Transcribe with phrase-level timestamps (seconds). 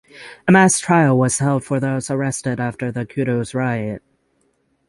[0.47, 4.01] A mass trial was held for those arrested after the Kudus riot.